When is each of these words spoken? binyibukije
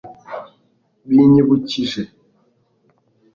binyibukije 1.15 2.01